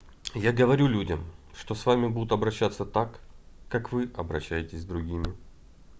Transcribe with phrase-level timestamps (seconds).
[0.33, 1.23] я говорю людям
[1.53, 3.19] что с вами будут обращаться так
[3.69, 5.31] как вы обращаетесь с другими